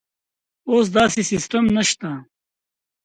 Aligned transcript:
اوس 0.69 0.87
داسې 0.97 1.21
سیستم 1.31 1.63
نشته. 1.75 2.09